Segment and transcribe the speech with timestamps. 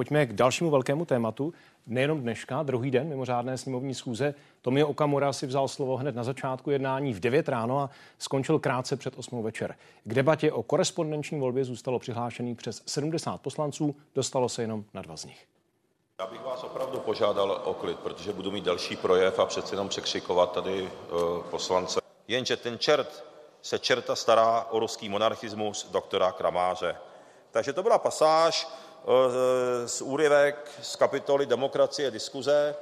[0.00, 1.54] pojďme k dalšímu velkému tématu.
[1.86, 4.34] Nejenom dneška, druhý den mimořádné sněmovní schůze.
[4.62, 8.96] Tomio Okamura si vzal slovo hned na začátku jednání v 9 ráno a skončil krátce
[8.96, 9.76] před 8 večer.
[10.04, 15.16] K debatě o korespondenční volbě zůstalo přihlášený přes 70 poslanců, dostalo se jenom na dva
[15.16, 15.46] z nich.
[16.18, 19.88] Já bych vás opravdu požádal o klid, protože budu mít další projev a přeci jenom
[19.88, 22.00] překřikovat tady uh, poslance.
[22.28, 23.24] Jenže ten čert
[23.62, 26.96] se čerta stará o ruský monarchismus doktora Kramáře.
[27.50, 28.68] Takže to byla pasáž
[30.02, 32.74] úryvek z kapitoly Demokracie diskuze.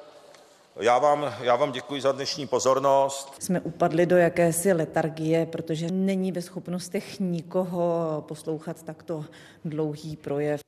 [0.81, 3.35] Já vám, já vám děkuji za dnešní pozornost.
[3.39, 9.25] Jsme upadli do jakési letargie, protože není ve schopnostech nikoho poslouchat takto
[9.65, 10.61] dlouhý projev.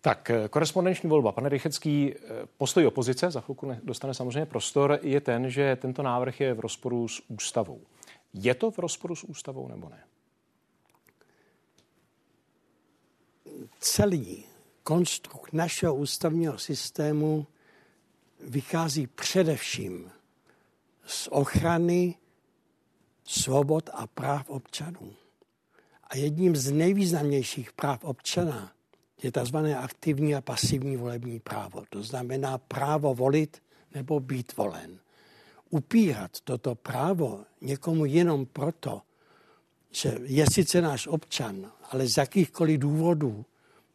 [0.00, 1.32] Tak, eh, korespondenční volba.
[1.32, 2.18] Pane Rychecký, eh,
[2.56, 7.08] postoj opozice, za chvilku dostane samozřejmě prostor, je ten, že tento návrh je v rozporu
[7.08, 7.80] s ústavou.
[8.34, 10.04] Je to v rozporu s ústavou nebo ne?
[13.80, 14.44] Celý
[14.84, 17.46] konstrukt našeho ústavního systému
[18.40, 20.10] vychází především
[21.06, 22.14] z ochrany
[23.24, 25.14] svobod a práv občanů.
[26.04, 28.72] A jedním z nejvýznamnějších práv občana
[29.22, 29.56] je tzv.
[29.56, 31.84] aktivní a pasivní volební právo.
[31.90, 33.62] To znamená právo volit
[33.94, 34.98] nebo být volen
[35.74, 39.02] upírat toto právo někomu jenom proto,
[39.90, 43.44] že je sice náš občan, ale z jakýchkoliv důvodů,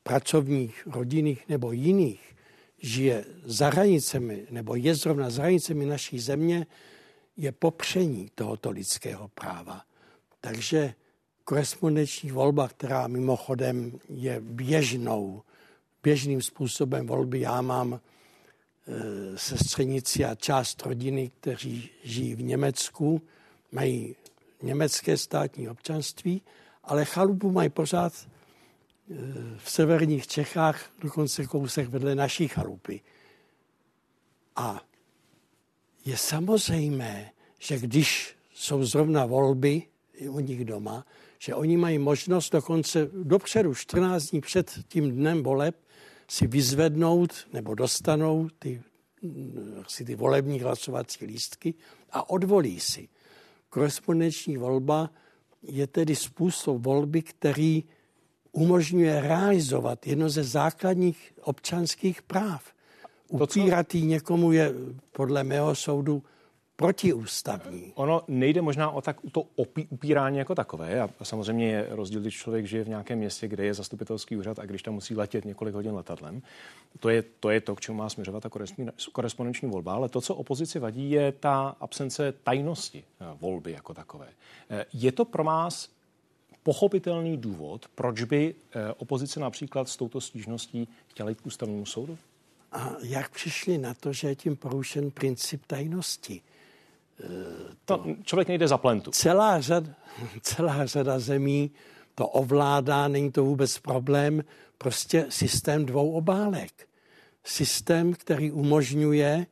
[0.09, 2.35] pracovních, rodinných nebo jiných,
[2.81, 6.65] žije za hranicemi nebo je zrovna za hranicemi naší země,
[7.37, 9.81] je popření tohoto lidského práva.
[10.41, 10.93] Takže
[11.43, 15.41] korespondenční volba, která mimochodem je běžnou,
[16.03, 17.99] běžným způsobem volby, já mám
[18.91, 23.21] Eh, sestřenici a část rodiny, kteří žijí v Německu,
[23.71, 24.15] mají
[24.61, 26.41] německé státní občanství,
[26.83, 28.13] ale chalupu mají pořád
[29.57, 33.01] v severních Čechách, dokonce kousek vedle naší chalupy.
[34.55, 34.81] A
[36.05, 39.83] je samozřejmé, že když jsou zrovna volby
[40.29, 41.05] u nich doma,
[41.39, 45.75] že oni mají možnost dokonce dopředu, 14 dní před tím dnem voleb,
[46.27, 48.81] si vyzvednout nebo dostanou ty,
[49.87, 51.73] si ty volební hlasovací lístky
[52.11, 53.09] a odvolí si.
[53.69, 55.09] Korespondenční volba
[55.63, 57.83] je tedy způsob volby, který
[58.51, 62.63] umožňuje realizovat jedno ze základních občanských práv.
[63.27, 64.73] Upírat někomu je
[65.11, 66.23] podle mého soudu
[66.79, 67.91] protiústavní.
[67.95, 71.01] Ono nejde možná o tak to opí, upírání jako takové.
[71.01, 74.65] A samozřejmě je rozdíl, když člověk žije v nějakém městě, kde je zastupitelský úřad a
[74.65, 76.41] když tam musí letět několik hodin letadlem.
[76.99, 78.49] To je to, je to k čemu má směřovat ta
[79.11, 79.93] korespondenční volba.
[79.93, 84.27] Ale to, co opozici vadí, je ta absence tajnosti eh, volby jako takové.
[84.69, 85.89] Eh, je to pro vás
[86.63, 92.17] pochopitelný důvod, proč by eh, opozice například s touto stížností chtěla jít k ústavnímu soudu?
[92.71, 96.41] A jak přišli na to, že je tím porušen princip tajnosti?
[97.85, 99.11] To člověk nejde za plentu.
[99.11, 99.89] Celá řada,
[100.41, 101.71] celá řada zemí
[102.15, 104.43] to ovládá, není to vůbec problém.
[104.77, 106.87] Prostě systém dvou obálek.
[107.43, 109.45] Systém, který umožňuje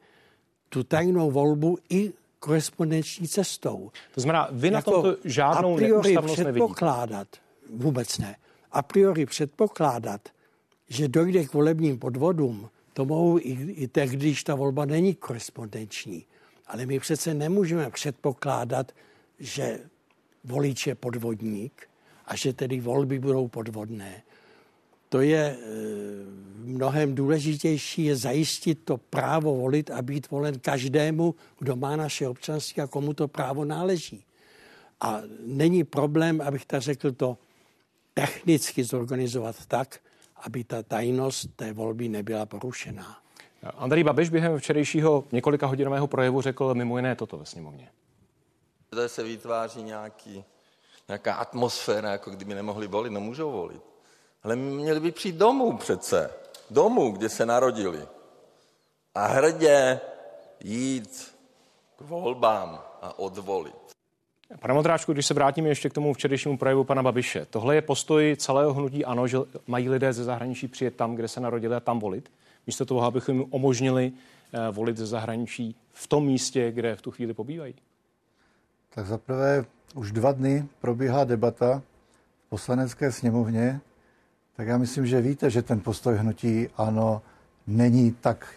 [0.70, 2.14] tu tajnou volbu i
[2.48, 3.92] korespondenční cestou.
[4.16, 7.84] To znamená, vy na jako tomto žádnou a priori předpokládat, nevidíte.
[7.84, 8.36] vůbec ne,
[8.72, 10.22] a priori předpokládat,
[10.90, 16.26] že dojde k volebním podvodům, to mohou i, i tehdy, když ta volba není korespondenční.
[16.68, 18.92] Ale my přece nemůžeme předpokládat,
[19.40, 19.80] že
[20.44, 21.90] volič je podvodník
[22.26, 24.24] a že tedy volby budou podvodné.
[25.10, 25.58] To je e,
[26.58, 32.82] mnohem důležitější, je zajistit to právo volit a být volen každému, kdo má naše občanství
[32.82, 34.24] a komu to právo náleží.
[35.02, 37.38] A není problém, abych tak řekl, to
[38.14, 40.00] technicky zorganizovat tak,
[40.36, 43.18] aby ta tajnost té volby nebyla porušená.
[43.64, 47.90] Andrej Babiš během včerejšího několika hodinového projevu řekl mimo jiné toto ve sněmovně.
[48.90, 50.44] Tady se vytváří nějaký,
[51.08, 53.82] nějaká atmosféra, jako kdyby nemohli volit, no můžou volit.
[54.48, 56.30] Ale měli by přijít domů přece.
[56.70, 58.00] Domů, kde se narodili.
[59.16, 60.00] A hrdě
[60.64, 61.36] jít
[61.96, 63.76] k volbám a odvolit.
[64.60, 68.36] Pane Modráčku, když se vrátíme ještě k tomu včerejšímu projevu pana Babiše, tohle je postoj
[68.40, 69.38] celého hnutí ANO, že
[69.68, 72.32] mají lidé ze zahraničí přijet tam, kde se narodili a tam volit?
[72.68, 74.12] místo toho, abychom jim umožnili
[74.54, 77.76] eh, volit ze zahraničí v tom místě, kde v tu chvíli pobývají?
[78.90, 81.82] Tak zaprvé už dva dny probíhá debata
[82.46, 83.82] v poslanecké sněmovně,
[84.58, 87.22] tak já myslím, že víte, že ten postoj hnutí ano
[87.68, 88.48] není tak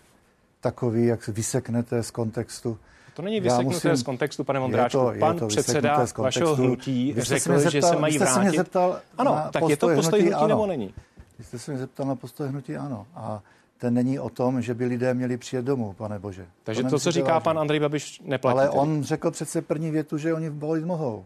[0.61, 2.79] takový, jak se vyseknete z kontextu.
[3.15, 4.99] To není vyseknuté musím, z kontextu, pane Vondráčku.
[4.99, 8.51] Je to, Pan to předseda vašeho hnutí řekl, zeptal, že se mají vrátit.
[8.51, 10.95] Se zeptal ano, tak je to postoj hnutí, hnutí nebo není?
[11.39, 13.07] Vy jste se mě zeptal na postoj hnutí ano.
[13.15, 13.43] A
[13.79, 16.47] ten není o tom, že by lidé měli přijet domů, pane Bože.
[16.65, 17.45] Takže to, to co říká vážně.
[17.45, 18.59] pan Andrej Babiš, neplatí.
[18.59, 18.79] Ale tedy.
[18.79, 21.25] on řekl přece první větu, že oni volit mohou.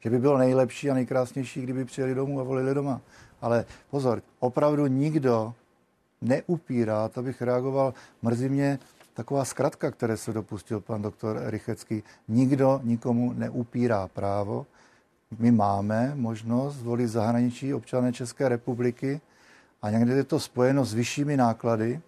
[0.00, 3.00] Že by bylo nejlepší a nejkrásnější, kdyby přijeli domů a volili doma.
[3.42, 5.54] Ale pozor, opravdu nikdo
[6.20, 8.78] neupírá, to bych reagoval, mrzí mě
[9.14, 12.02] taková zkratka, které se dopustil pan doktor Rychecký.
[12.28, 14.66] Nikdo nikomu neupírá právo.
[15.38, 19.20] My máme možnost volit zahraničí občané České republiky
[19.82, 22.00] a někdy je to spojeno s vyššími náklady,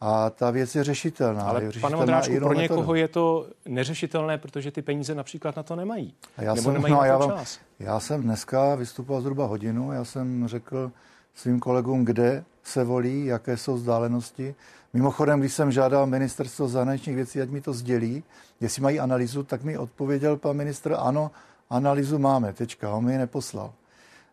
[0.00, 1.42] a ta věc je řešitelná.
[1.42, 5.76] Ale je pane Modráčku, pro někoho je to neřešitelné, protože ty peníze například na to
[5.76, 6.14] nemají.
[6.36, 7.58] A já Nebo jsem, nemají no, na já, vám, čas.
[7.78, 10.92] já jsem dneska vystupoval zhruba hodinu, já jsem řekl
[11.34, 14.54] svým kolegům, kde se volí, jaké jsou vzdálenosti.
[14.92, 18.24] Mimochodem, když jsem žádal ministerstvo zahraničních věcí, ať mi to sdělí,
[18.60, 21.30] jestli mají analýzu, tak mi odpověděl pan ministr, ano,
[21.70, 23.72] analýzu máme, tečka, on mi ji neposlal.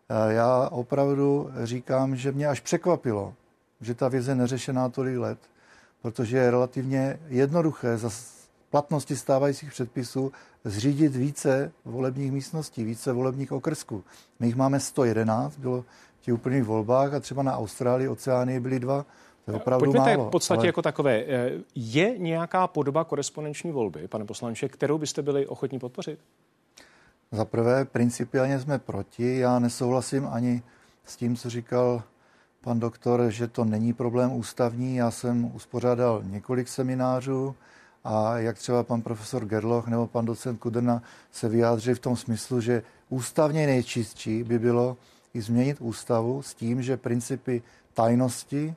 [0.08, 3.34] Eh, já opravdu říkám, že mě až překvapilo,
[3.80, 5.38] že ta věc je neřešená tolik let,
[6.02, 8.10] protože je relativně jednoduché za
[8.70, 10.32] platnosti stávajících předpisů
[10.64, 14.04] zřídit více volebních místností, více volebních okrsků.
[14.40, 15.82] My jich máme 111, bylo
[16.20, 19.06] v těch úplných volbách a třeba na Austrálii, Oceánii byly dva.
[19.44, 20.28] To je opravdu Pojďme málo.
[20.28, 20.66] v podstatě ale...
[20.66, 21.24] jako takové.
[21.28, 26.18] Eh, je nějaká podoba korespondenční volby, pane poslanče, kterou byste byli ochotní podpořit?
[27.32, 29.38] Za prvé, principiálně jsme proti.
[29.38, 30.62] Já nesouhlasím ani
[31.04, 32.02] s tím, co říkal
[32.62, 34.96] pan doktor, že to není problém ústavní.
[34.96, 37.54] Já jsem uspořádal několik seminářů
[38.04, 42.60] a jak třeba pan profesor Gerloch nebo pan docent Kuderna se vyjádří v tom smyslu,
[42.60, 44.96] že ústavně nejčistší by bylo
[45.34, 47.62] i změnit ústavu s tím, že principy
[47.94, 48.74] tajnosti,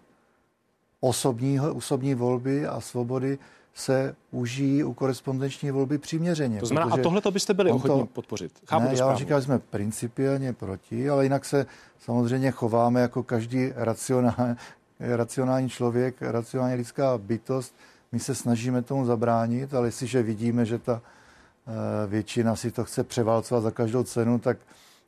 [1.00, 3.40] osobního, osobní volby a svobody
[3.75, 6.60] se užijí u korespondenční volby přiměřeně.
[6.60, 8.51] To znamená, a tohle to byste byli ochotní to, podpořit?
[8.68, 11.66] Chápu ne, to já říkám, že jsme principiálně proti, ale jinak se
[12.00, 14.56] samozřejmě chováme jako každý racionální,
[15.00, 17.75] racionální člověk, racionální lidská bytost.
[18.12, 23.04] My se snažíme tomu zabránit, ale jestliže vidíme, že ta eh, většina si to chce
[23.04, 24.57] převálcovat za každou cenu, tak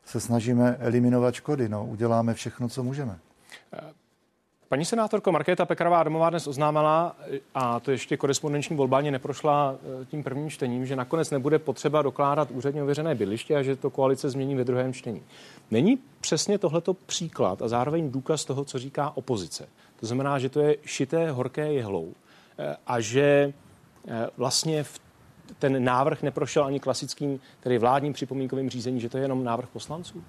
[0.05, 1.69] se snažíme eliminovat škody.
[1.69, 3.19] No, uděláme všechno, co můžeme.
[4.69, 7.15] Paní senátorko Markéta Pekarová domová dnes oznámila,
[7.55, 12.01] a to ještě korespondenční volba ani neprošla eh, tím prvním čtením, že nakonec nebude potřeba
[12.01, 15.23] dokládat úředně ověřené bydliště a že to koalice změní ve druhém čtení.
[15.71, 19.69] Není přesně tohleto příklad a zároveň důkaz toho, co říká opozice.
[19.99, 22.13] To znamená, že to je šité horké jehlou
[22.59, 23.53] eh, a že
[24.07, 24.99] eh, vlastně v
[25.59, 30.23] ten návrh neprošel ani klasickým, tedy vládním připomínkovým řízení, že to je jenom návrh poslanců?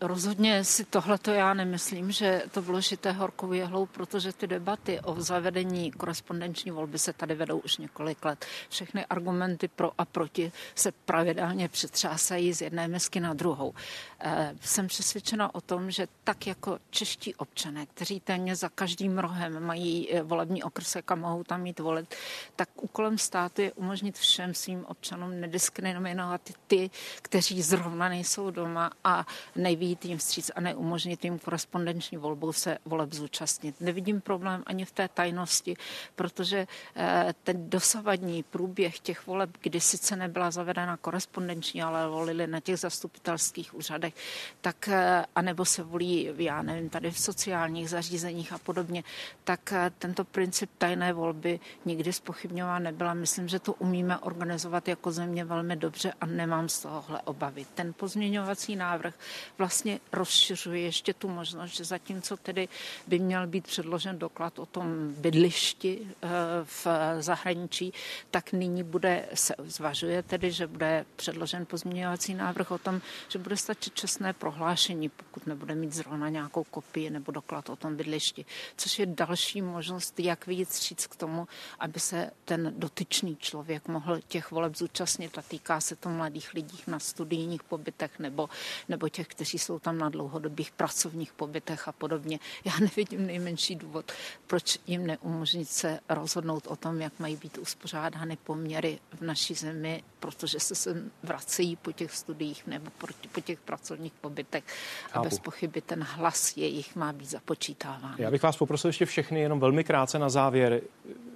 [0.00, 5.20] Rozhodně si tohleto já nemyslím, že to bylo šité horkou jehlou, protože ty debaty o
[5.20, 8.46] zavedení korespondenční volby se tady vedou už několik let.
[8.68, 13.74] Všechny argumenty pro a proti se pravidelně přetřásají z jedné misky na druhou.
[14.20, 19.60] Eh, jsem přesvědčena o tom, že tak jako čeští občané, kteří téměř za každým rohem
[19.62, 22.14] mají eh, volební okrsek a mohou tam mít volit,
[22.56, 26.90] tak úkolem státu je umožnit všem svým občanům nediskriminovat ty,
[27.22, 33.12] kteří zrovna nejsou doma a nejvýjít jim vstříc a neumožnit jim korespondenční volbou se voleb
[33.12, 33.80] zúčastnit.
[33.80, 35.76] Nevidím problém ani v té tajnosti,
[36.16, 36.66] protože
[36.96, 42.78] eh, ten dosavadní průběh těch voleb, kdy sice nebyla zavedena korespondenční, ale volili na těch
[42.78, 44.14] zastupitelských úřadech,
[44.60, 49.04] tak eh, anebo se volí, já nevím, tady v sociálních zařízeních a podobně,
[49.44, 53.14] tak eh, tento princip tajné volby nikdy spochybňován nebyla.
[53.14, 57.66] Myslím, že to umíme organizovat jako země velmi dobře a nemám z tohohle obavy.
[57.74, 59.14] Ten pozměňovací návrh
[59.58, 62.68] vlastně rozšiřuje ještě tu možnost, že zatímco tedy
[63.06, 66.28] by měl být předložen doklad o tom bydlišti eh,
[66.64, 66.86] v
[67.20, 67.92] zahraničí,
[68.30, 73.56] tak nyní bude, se zvažuje tedy, že bude předložen pozměňovací návrh o tom, že bude
[73.56, 78.44] stačit čestné prohlášení, pokud nebude mít zrovna nějakou kopii nebo doklad o tom bydlišti,
[78.76, 84.20] což je další možnost, jak vyjít říct k tomu, aby se ten dotyčný člověk mohl
[84.28, 88.48] těch voleb zúčastnit a týká se to mladých lidí na studijních pobytech nebo,
[88.88, 92.38] nebo těch, kteří jsou tam na dlouhodobých pracovních pobytech a podobně.
[92.64, 94.12] Já nevidím nejmenší důvod,
[94.46, 100.02] proč jim neumožnit se rozhodnout o tom, jak mají být uspořádány poměry v naší zemi,
[100.20, 102.90] protože se sem vracejí po těch studiích nebo
[103.32, 104.64] po těch pracovních pobytech
[105.12, 108.14] a bez pochyby ten hlas jejich má být započítáván.
[108.18, 110.80] Já bych vás poprosil ještě všechny jenom velmi krátce na závěr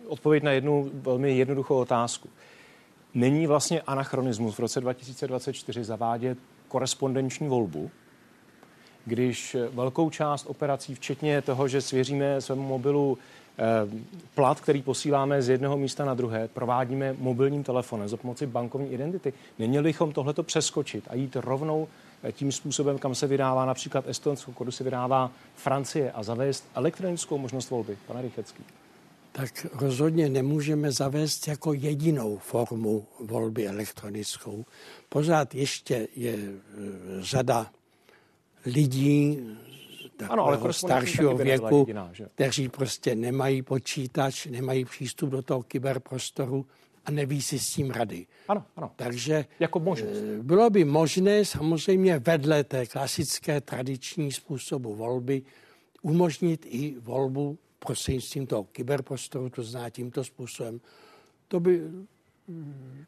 [0.07, 2.29] odpověď na jednu velmi jednoduchou otázku.
[3.15, 6.39] Není vlastně anachronismus v roce 2024 zavádět
[6.69, 7.91] korespondenční volbu,
[9.05, 13.19] když velkou část operací, včetně toho, že svěříme svému mobilu
[14.35, 19.33] plat, který posíláme z jednoho místa na druhé, provádíme mobilním telefonem za pomoci bankovní identity.
[19.59, 21.89] Neměli bychom tohleto přeskočit a jít rovnou
[22.33, 27.71] tím způsobem, kam se vydává například Estonsko, kudy se vydává Francie a zavést elektronickou možnost
[27.71, 27.99] volby.
[28.07, 28.65] Pane Rychecký.
[29.33, 34.65] Tak rozhodně nemůžeme zavést jako jedinou formu volby elektronickou.
[35.09, 36.51] Pořád ještě je e,
[37.21, 37.71] řada
[38.67, 39.39] lidí
[40.29, 46.67] ano, ale staršího věku, jediná, kteří prostě nemají počítač, nemají přístup do toho kyberprostoru
[47.05, 48.27] a neví si s tím rady.
[48.49, 48.91] Ano, ano.
[48.97, 50.23] Takže jako možnost.
[50.39, 55.43] Eh, bylo by možné samozřejmě vedle té klasické tradiční způsobu volby
[56.03, 60.81] umožnit i volbu prostřednictvím toho kyberprostoru, to zná tímto způsobem.
[61.49, 61.83] To by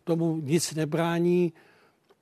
[0.04, 1.52] tomu nic nebrání,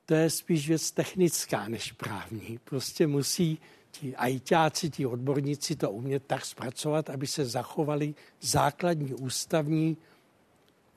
[0.07, 2.59] to je spíš věc technická než právní.
[2.65, 3.59] Prostě musí
[3.91, 9.97] ti ajťáci, ti odborníci to umět tak zpracovat, aby se zachovali základní ústavní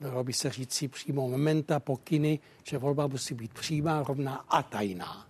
[0.03, 4.63] dalo by se říct si přímo momenta, pokyny, že volba musí být přímá, rovná a
[4.63, 5.27] tajná.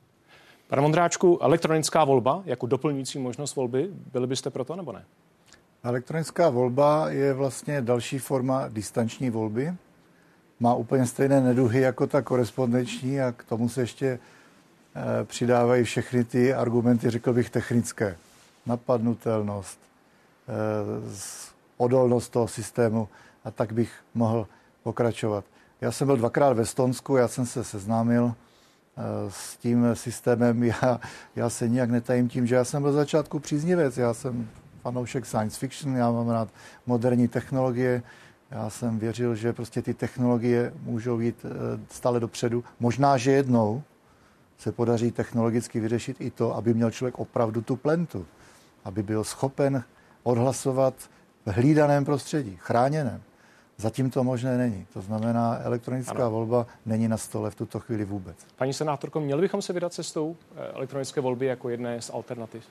[0.67, 5.05] Pane Mondráčku, elektronická volba jako doplňující možnost volby, byli byste proto nebo ne?
[5.83, 9.73] Elektronická volba je vlastně další forma distanční volby.
[10.59, 14.19] Má úplně stejné neduhy jako ta korespondenční a k tomu se ještě e,
[15.25, 18.17] přidávají všechny ty argumenty, řekl bych, technické.
[18.65, 20.53] Napadnutelnost, e,
[21.77, 23.09] odolnost toho systému
[23.43, 24.47] a tak bych mohl
[24.83, 25.45] pokračovat.
[25.81, 28.33] Já jsem byl dvakrát ve Stonsku, já jsem se seznámil
[28.97, 30.63] eh, s tím systémem.
[30.81, 30.99] Já,
[31.35, 33.97] já se nijak netajím tím, že já jsem byl začátku příznivec.
[33.97, 34.49] Já jsem
[34.83, 36.49] fanoušek science fiction, já mám rád
[36.85, 38.03] moderní technologie.
[38.51, 42.63] Já jsem věřil, že prostě ty technologie můžou jít eh, stále dopředu.
[42.79, 43.83] Možná, že jednou
[44.57, 48.25] se podaří technologicky vyřešit i to, aby měl člověk opravdu tu plentu.
[48.83, 49.83] Aby byl schopen
[50.23, 50.93] odhlasovat
[51.45, 53.21] v hlídaném prostředí, chráněném.
[53.77, 54.87] Zatím to možné není.
[54.93, 56.31] To znamená, elektronická ano.
[56.31, 58.37] volba není na stole v tuto chvíli vůbec.
[58.55, 62.63] Paní senátorko, měli bychom se vydat cestou eh, elektronické volby jako jedné z alternativ?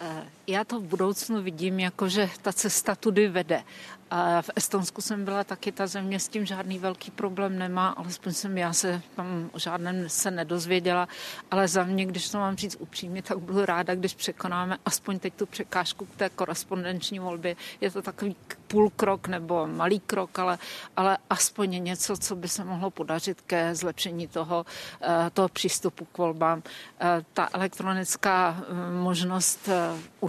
[0.00, 3.62] uh, já to v budoucnu vidím jako, že ta cesta tudy vede.
[4.10, 8.32] A v Estonsku jsem byla taky, ta země s tím žádný velký problém nemá, alespoň
[8.32, 11.08] jsem já se tam o žádném se nedozvěděla,
[11.50, 15.34] ale za mě, když to mám říct upřímně, tak budu ráda, když překonáme aspoň teď
[15.34, 17.56] tu překážku k té korespondenční volbě.
[17.80, 18.36] Je to takový
[18.66, 20.58] půl krok nebo malý krok, ale,
[20.96, 24.66] ale aspoň něco, co by se mohlo podařit ke zlepšení toho,
[25.02, 26.62] eh, toho přístupu k volbám.
[27.00, 29.68] Eh, ta elektronická eh, možnost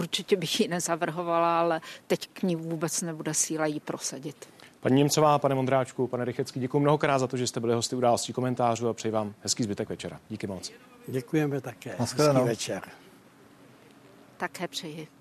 [0.08, 4.48] určitě bych ji nezavrhovala, ale teď k ní vůbec nebude síla ji prosadit.
[4.80, 8.32] Paní Němcová, pane Mondráčku, pane Rychecký, děkuji mnohokrát za to, že jste byli hosty událostí
[8.32, 10.20] komentářů a přeji vám hezký zbytek večera.
[10.28, 10.72] Díky moc.
[11.06, 11.94] Děkujeme také.
[11.98, 12.82] Hezký večer.
[14.36, 15.17] Také přeji.